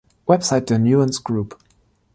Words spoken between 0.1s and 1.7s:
Website der Nuance Group